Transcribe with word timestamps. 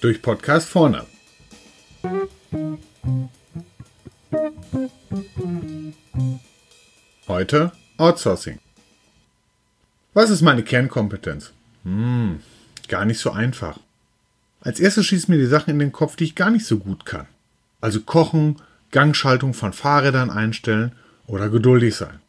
Durch 0.00 0.22
Podcast 0.22 0.68
vorne. 0.68 1.04
Heute 7.28 7.72
Outsourcing. 7.96 8.58
Was 10.14 10.30
ist 10.30 10.42
meine 10.42 10.62
Kernkompetenz? 10.62 11.52
Hm, 11.84 12.40
gar 12.88 13.04
nicht 13.04 13.18
so 13.18 13.30
einfach. 13.30 13.78
Als 14.60 14.80
erstes 14.80 15.06
schießen 15.06 15.32
mir 15.34 15.40
die 15.40 15.46
Sachen 15.46 15.70
in 15.70 15.78
den 15.78 15.92
Kopf, 15.92 16.16
die 16.16 16.24
ich 16.24 16.34
gar 16.34 16.50
nicht 16.50 16.66
so 16.66 16.78
gut 16.78 17.04
kann. 17.04 17.26
Also 17.80 18.00
kochen, 18.00 18.56
Gangschaltung 18.90 19.54
von 19.54 19.72
Fahrrädern 19.72 20.30
einstellen 20.30 20.92
oder 21.26 21.48
geduldig 21.48 21.94
sein. 21.94 22.20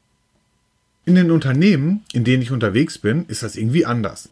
In 1.08 1.16
den 1.16 1.32
Unternehmen, 1.32 2.04
in 2.12 2.26
denen 2.26 2.44
ich 2.44 2.52
unterwegs 2.52 2.98
bin, 2.98 3.28
ist 3.28 3.42
das 3.42 3.56
irgendwie 3.56 3.86
anders. 3.86 4.28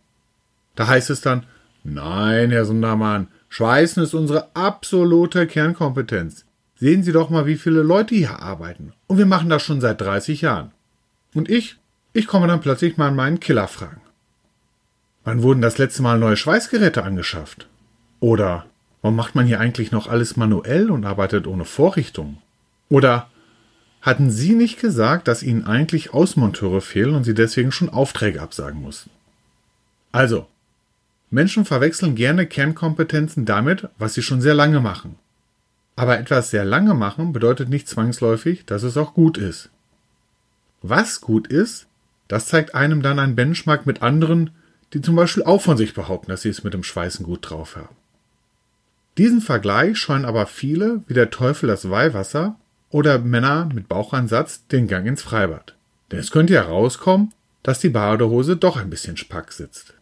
Da 0.75 0.88
heißt 0.88 1.10
es 1.10 1.21
dann, 1.21 1.46
nein, 1.86 2.52
Herr 2.52 2.66
Sundermann, 2.66 3.28
Schweißen 3.47 4.04
ist 4.04 4.14
unsere 4.14 4.54
absolute 4.57 5.47
Kernkompetenz. 5.47 6.43
Sehen 6.75 7.02
Sie 7.02 7.14
doch 7.14 7.30
mal, 7.30 7.46
wie 7.46 7.56
viele 7.56 7.82
Leute 7.82 8.14
hier 8.14 8.42
arbeiten. 8.42 8.92
Und 9.07 9.18
wir 9.18 9.25
machen 9.25 9.47
das 9.47 9.64
schon 9.64 9.80
seit 9.80 10.02
30 10.02 10.42
Jahren. 10.42 10.71
Und 11.33 11.50
ich, 11.50 11.78
ich 12.11 12.28
komme 12.28 12.47
dann 12.47 12.60
plötzlich 12.60 12.97
mal 12.97 13.07
an 13.07 13.16
meinen 13.16 13.39
Killer 13.39 13.69
fragen. 13.69 14.02
Wann 15.24 15.44
wurden 15.44 15.61
das 15.61 15.78
letzte 15.78 16.02
Mal 16.02 16.19
neue 16.19 16.36
Schweißgeräte 16.36 17.04
angeschafft? 17.04 17.69
Oder 18.19 18.66
warum 19.02 19.16
macht 19.16 19.33
man 19.33 19.46
hier 19.46 19.61
eigentlich 19.61 19.94
noch 19.94 20.07
alles 20.07 20.36
manuell 20.36 20.92
und 20.92 21.05
arbeitet 21.05 21.47
ohne 21.47 21.64
Vorrichtung? 21.64 22.39
Oder 22.89 23.30
hatten 24.05 24.29
Sie 24.29 24.54
nicht 24.54 24.79
gesagt, 24.79 25.27
dass 25.27 25.41
Ihnen 25.41 25.65
eigentlich 25.65 26.13
Außenmonteure 26.13 26.82
fehlen 26.82 27.15
und 27.15 27.23
Sie 27.23 27.33
deswegen 27.33 27.71
schon 27.71 27.89
Aufträge 27.89 28.39
absagen 28.39 28.79
mussten? 28.79 29.09
Also, 30.11 30.47
Menschen 31.32 31.65
verwechseln 31.65 32.13
gerne 32.13 32.45
Kernkompetenzen 32.45 33.45
damit, 33.45 33.89
was 33.97 34.13
sie 34.13 34.21
schon 34.21 34.41
sehr 34.41 34.53
lange 34.53 34.80
machen. 34.80 35.15
Aber 35.95 36.19
etwas 36.19 36.52
sehr 36.52 36.65
lange 36.65 36.93
machen 36.93 37.33
bedeutet 37.33 37.67
nicht 37.67 37.89
zwangsläufig, 37.89 38.65
dass 38.65 38.83
es 38.83 38.95
auch 38.95 39.15
gut 39.15 39.39
ist. 39.39 39.69
Was 40.83 41.19
gut 41.19 41.47
ist, 41.47 41.87
das 42.27 42.45
zeigt 42.45 42.75
einem 42.75 43.02
dann 43.02 43.17
ein 43.17 43.35
Benchmark 43.35 43.87
mit 43.87 44.03
anderen, 44.03 44.52
die 44.93 45.02
zum 45.02 45.15
Beispiel 45.15 45.43
auch 45.43 45.61
von 45.61 45.77
sich 45.77 45.95
behaupten, 45.95 46.30
dass 46.30 46.43
sie 46.43 46.49
es 46.49 46.63
mit 46.63 46.75
dem 46.75 46.83
Schweißen 46.83 47.25
gut 47.25 47.49
drauf 47.49 47.75
haben. 47.75 47.95
Diesen 49.17 49.41
Vergleich 49.41 49.97
scheuen 49.97 50.25
aber 50.25 50.45
viele 50.45 51.02
wie 51.08 51.15
der 51.15 51.31
Teufel 51.31 51.67
das 51.67 51.89
Weihwasser 51.89 52.55
oder 52.95 53.19
Männer 53.19 53.67
mit 53.73 53.89
Bauchansatz 53.89 54.67
den 54.67 54.88
Gang 54.88 55.05
ins 55.05 55.21
Freibad. 55.21 55.75
Denn 56.09 56.19
es 56.19 56.31
könnte 56.31 56.53
ja 56.53 56.61
rauskommen, 56.61 57.33
dass 57.61 57.81
die 57.81 57.89
Badehose 57.89 58.55
doch 58.55 58.77
ein 58.77 58.89
bisschen 58.89 59.17
spack 59.17 59.52
sitzt. 59.52 59.95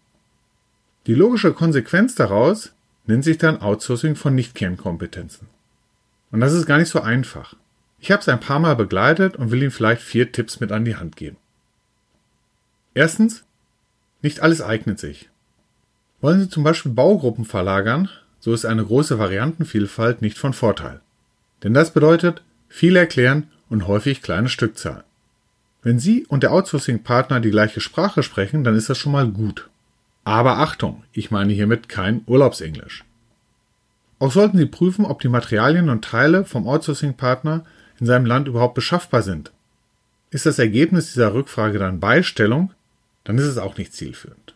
Die 1.07 1.15
logische 1.15 1.53
Konsequenz 1.53 2.13
daraus 2.13 2.71
nennt 3.07 3.23
sich 3.23 3.39
dann 3.39 3.61
Outsourcing 3.63 4.15
von 4.15 4.35
Nicht-Kernkompetenzen. 4.35 5.47
Und 6.29 6.41
das 6.41 6.53
ist 6.53 6.67
gar 6.67 6.77
nicht 6.77 6.89
so 6.89 7.01
einfach. 7.01 7.55
Ich 7.97 8.11
habe 8.11 8.21
es 8.21 8.29
ein 8.29 8.39
paar 8.39 8.59
Mal 8.59 8.75
begleitet 8.75 9.37
und 9.37 9.49
will 9.49 9.63
Ihnen 9.63 9.71
vielleicht 9.71 10.03
vier 10.03 10.31
Tipps 10.31 10.59
mit 10.59 10.71
an 10.71 10.85
die 10.85 10.95
Hand 10.95 11.15
geben. 11.15 11.37
Erstens, 12.93 13.43
nicht 14.21 14.41
alles 14.41 14.61
eignet 14.61 14.99
sich. 14.99 15.29
Wollen 16.21 16.41
Sie 16.41 16.49
zum 16.49 16.63
Beispiel 16.63 16.91
Baugruppen 16.91 17.45
verlagern, 17.45 18.07
so 18.39 18.53
ist 18.53 18.65
eine 18.65 18.85
große 18.85 19.17
Variantenvielfalt 19.17 20.21
nicht 20.21 20.37
von 20.37 20.53
Vorteil. 20.53 21.01
Denn 21.63 21.73
das 21.73 21.91
bedeutet 21.91 22.43
viel 22.73 22.95
erklären 22.95 23.51
und 23.69 23.85
häufig 23.85 24.23
kleine 24.23 24.49
Stückzahlen. 24.49 25.03
Wenn 25.83 25.99
Sie 25.99 26.25
und 26.25 26.41
der 26.41 26.51
Outsourcing-Partner 26.51 27.39
die 27.39 27.51
gleiche 27.51 27.81
Sprache 27.81 28.23
sprechen, 28.23 28.63
dann 28.63 28.75
ist 28.75 28.89
das 28.89 28.97
schon 28.97 29.11
mal 29.11 29.27
gut. 29.27 29.69
Aber 30.23 30.57
Achtung, 30.57 31.03
ich 31.11 31.29
meine 31.29 31.53
hiermit 31.53 31.87
kein 31.87 32.23
Urlaubsenglisch. 32.25 33.03
Auch 34.17 34.31
sollten 34.31 34.57
Sie 34.57 34.65
prüfen, 34.65 35.05
ob 35.05 35.21
die 35.21 35.29
Materialien 35.29 35.87
und 35.89 36.03
Teile 36.03 36.45
vom 36.45 36.67
Outsourcing-Partner 36.67 37.63
in 37.99 38.07
seinem 38.07 38.25
Land 38.25 38.47
überhaupt 38.47 38.73
beschaffbar 38.73 39.21
sind. 39.21 39.51
Ist 40.31 40.47
das 40.47 40.57
Ergebnis 40.57 41.13
dieser 41.13 41.35
Rückfrage 41.35 41.77
dann 41.77 41.99
Beistellung, 41.99 42.73
dann 43.23 43.37
ist 43.37 43.45
es 43.45 43.59
auch 43.59 43.77
nicht 43.77 43.93
zielführend. 43.93 44.55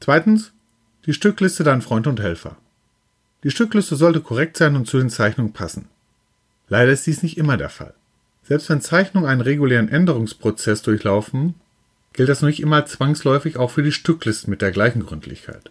Zweitens, 0.00 0.52
die 1.06 1.14
Stückliste 1.14 1.62
dein 1.62 1.80
Freund 1.80 2.08
und 2.08 2.18
Helfer. 2.18 2.56
Die 3.44 3.52
Stückliste 3.52 3.94
sollte 3.94 4.20
korrekt 4.20 4.56
sein 4.56 4.74
und 4.74 4.88
zu 4.88 4.98
den 4.98 5.10
Zeichnungen 5.10 5.52
passen. 5.52 5.88
Leider 6.68 6.92
ist 6.92 7.06
dies 7.06 7.22
nicht 7.22 7.38
immer 7.38 7.56
der 7.56 7.70
Fall. 7.70 7.94
Selbst 8.42 8.68
wenn 8.68 8.80
Zeichnungen 8.80 9.28
einen 9.28 9.40
regulären 9.40 9.88
Änderungsprozess 9.88 10.82
durchlaufen, 10.82 11.54
gilt 12.12 12.28
das 12.28 12.42
nicht 12.42 12.60
immer 12.60 12.86
zwangsläufig 12.86 13.56
auch 13.56 13.70
für 13.70 13.82
die 13.82 13.92
Stücklisten 13.92 14.50
mit 14.50 14.62
der 14.62 14.72
gleichen 14.72 15.04
Gründlichkeit. 15.04 15.70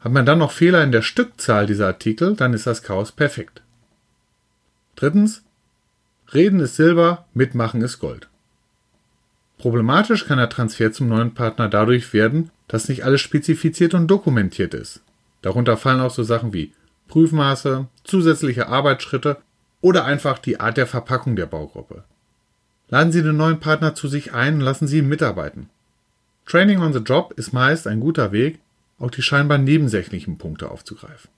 Hat 0.00 0.12
man 0.12 0.24
dann 0.24 0.38
noch 0.38 0.52
Fehler 0.52 0.84
in 0.84 0.92
der 0.92 1.02
Stückzahl 1.02 1.66
dieser 1.66 1.88
Artikel, 1.88 2.36
dann 2.36 2.52
ist 2.52 2.66
das 2.66 2.82
Chaos 2.82 3.12
perfekt. 3.12 3.62
Drittens, 4.94 5.42
Reden 6.32 6.60
ist 6.60 6.76
Silber, 6.76 7.26
Mitmachen 7.34 7.82
ist 7.82 7.98
Gold. 7.98 8.28
Problematisch 9.58 10.26
kann 10.26 10.38
der 10.38 10.48
Transfer 10.48 10.92
zum 10.92 11.08
neuen 11.08 11.34
Partner 11.34 11.68
dadurch 11.68 12.12
werden, 12.12 12.50
dass 12.68 12.88
nicht 12.88 13.04
alles 13.04 13.20
spezifiziert 13.20 13.94
und 13.94 14.06
dokumentiert 14.06 14.74
ist. 14.74 15.00
Darunter 15.42 15.76
fallen 15.76 16.00
auch 16.00 16.12
so 16.12 16.22
Sachen 16.22 16.52
wie 16.52 16.72
Prüfmaße, 17.08 17.88
zusätzliche 18.04 18.68
Arbeitsschritte 18.68 19.38
oder 19.80 20.04
einfach 20.04 20.38
die 20.38 20.60
Art 20.60 20.76
der 20.76 20.86
Verpackung 20.86 21.36
der 21.36 21.46
Baugruppe. 21.46 22.04
Laden 22.88 23.12
Sie 23.12 23.22
den 23.22 23.36
neuen 23.36 23.60
Partner 23.60 23.94
zu 23.94 24.08
sich 24.08 24.32
ein 24.32 24.54
und 24.54 24.60
lassen 24.60 24.88
Sie 24.88 24.98
ihn 24.98 25.08
mitarbeiten. 25.08 25.68
Training 26.46 26.80
on 26.80 26.92
the 26.92 27.00
Job 27.00 27.34
ist 27.36 27.52
meist 27.52 27.86
ein 27.86 28.00
guter 28.00 28.32
Weg, 28.32 28.58
auch 28.98 29.10
die 29.10 29.22
scheinbar 29.22 29.58
nebensächlichen 29.58 30.38
Punkte 30.38 30.70
aufzugreifen. 30.70 31.30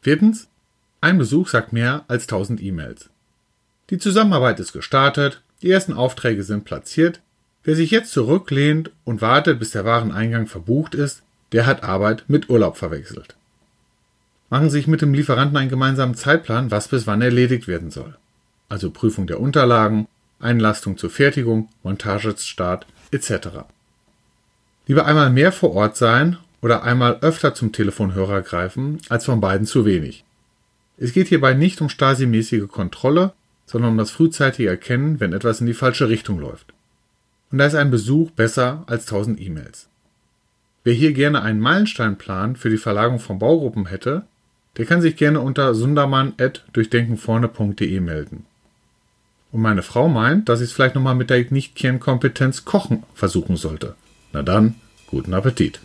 Viertens. 0.00 0.48
Ein 1.02 1.18
Besuch 1.18 1.48
sagt 1.48 1.72
mehr 1.72 2.04
als 2.08 2.24
1000 2.24 2.62
E-Mails. 2.62 3.08
Die 3.88 3.98
Zusammenarbeit 3.98 4.60
ist 4.60 4.72
gestartet, 4.72 5.42
die 5.62 5.70
ersten 5.70 5.94
Aufträge 5.94 6.42
sind 6.42 6.64
platziert. 6.64 7.20
Wer 7.64 7.74
sich 7.74 7.90
jetzt 7.90 8.12
zurücklehnt 8.12 8.90
und 9.04 9.22
wartet, 9.22 9.58
bis 9.58 9.70
der 9.70 9.84
Wareneingang 9.84 10.46
verbucht 10.46 10.94
ist, 10.94 11.22
der 11.52 11.66
hat 11.66 11.82
Arbeit 11.82 12.24
mit 12.28 12.48
Urlaub 12.50 12.76
verwechselt. 12.76 13.34
Machen 14.50 14.68
Sie 14.68 14.78
sich 14.78 14.88
mit 14.88 15.00
dem 15.00 15.14
Lieferanten 15.14 15.56
einen 15.56 15.70
gemeinsamen 15.70 16.16
Zeitplan, 16.16 16.72
was 16.72 16.88
bis 16.88 17.06
wann 17.06 17.22
erledigt 17.22 17.68
werden 17.68 17.90
soll. 17.90 18.16
Also 18.68 18.90
Prüfung 18.90 19.28
der 19.28 19.40
Unterlagen, 19.40 20.08
Einlastung 20.40 20.98
zur 20.98 21.10
Fertigung, 21.10 21.68
Montagestart 21.84 22.86
etc. 23.12 23.48
Lieber 24.86 25.06
einmal 25.06 25.30
mehr 25.30 25.52
vor 25.52 25.72
Ort 25.74 25.96
sein 25.96 26.36
oder 26.62 26.82
einmal 26.82 27.18
öfter 27.20 27.54
zum 27.54 27.72
Telefonhörer 27.72 28.42
greifen, 28.42 28.98
als 29.08 29.24
von 29.24 29.40
beiden 29.40 29.66
zu 29.66 29.84
wenig. 29.84 30.24
Es 30.98 31.12
geht 31.12 31.28
hierbei 31.28 31.54
nicht 31.54 31.80
um 31.80 31.88
Stasi-mäßige 31.88 32.68
Kontrolle, 32.68 33.32
sondern 33.66 33.92
um 33.92 33.98
das 33.98 34.10
frühzeitige 34.10 34.68
Erkennen, 34.68 35.20
wenn 35.20 35.32
etwas 35.32 35.60
in 35.60 35.66
die 35.66 35.74
falsche 35.74 36.08
Richtung 36.08 36.40
läuft. 36.40 36.74
Und 37.52 37.58
da 37.58 37.66
ist 37.66 37.76
ein 37.76 37.90
Besuch 37.90 38.32
besser 38.32 38.82
als 38.86 39.06
tausend 39.06 39.40
E-Mails. 39.40 39.88
Wer 40.82 40.94
hier 40.94 41.12
gerne 41.12 41.42
einen 41.42 41.60
Meilensteinplan 41.60 42.56
für 42.56 42.70
die 42.70 42.78
Verlagerung 42.78 43.20
von 43.20 43.38
Baugruppen 43.38 43.86
hätte, 43.86 44.24
der 44.76 44.86
kann 44.86 45.02
sich 45.02 45.16
gerne 45.16 45.40
unter 45.40 45.74
sundermann.durchdenkenvorne.de 45.74 48.00
melden. 48.00 48.46
Und 49.52 49.62
meine 49.62 49.82
Frau 49.82 50.08
meint, 50.08 50.48
dass 50.48 50.60
ich 50.60 50.70
es 50.70 50.72
vielleicht 50.72 50.94
nochmal 50.94 51.16
mit 51.16 51.30
der 51.30 51.44
Nicht-Kernkompetenz 51.50 52.64
Kochen 52.64 53.02
versuchen 53.14 53.56
sollte. 53.56 53.96
Na 54.32 54.42
dann, 54.42 54.76
guten 55.08 55.34
Appetit. 55.34 55.80